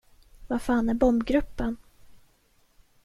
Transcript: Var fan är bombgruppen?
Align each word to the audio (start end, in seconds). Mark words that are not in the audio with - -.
Var 0.47 0.59
fan 0.59 0.89
är 0.89 0.93
bombgruppen? 0.93 1.77